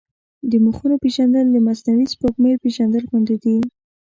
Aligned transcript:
د 0.51 0.53
مخونو 0.65 0.95
پېژندل 1.03 1.45
د 1.51 1.57
مصنوعي 1.67 2.05
سپوږمۍ 2.13 2.53
پېژندل 2.63 3.03
غوندې 3.09 3.35
دي. 3.43 3.57